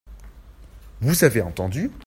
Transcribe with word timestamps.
Vous 0.99 1.23
avez 1.25 1.41
entendu? 1.43 1.91